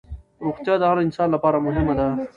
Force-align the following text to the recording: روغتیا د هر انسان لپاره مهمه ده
روغتیا 0.45 0.75
د 0.79 0.83
هر 0.89 0.97
انسان 1.05 1.27
لپاره 1.35 1.57
مهمه 1.67 1.93
ده 1.99 2.07